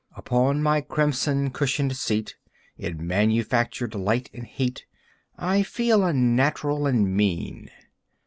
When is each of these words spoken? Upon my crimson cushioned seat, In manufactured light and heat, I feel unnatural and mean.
Upon 0.15 0.63
my 0.63 0.81
crimson 0.81 1.51
cushioned 1.51 1.95
seat, 1.95 2.35
In 2.75 3.05
manufactured 3.05 3.93
light 3.93 4.31
and 4.33 4.47
heat, 4.47 4.87
I 5.37 5.61
feel 5.61 6.03
unnatural 6.03 6.87
and 6.87 7.15
mean. 7.15 7.69